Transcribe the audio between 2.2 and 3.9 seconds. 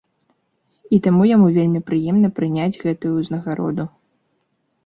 прыняць гэтую ўзнагароду.